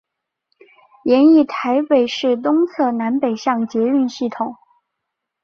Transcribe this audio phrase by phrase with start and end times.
[1.03, 4.55] 研议台北市东侧南北向捷运系统。